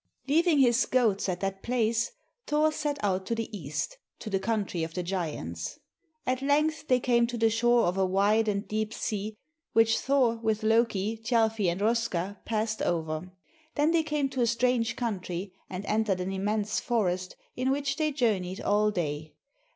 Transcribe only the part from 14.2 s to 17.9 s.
to a strange country, and entered an immense forest in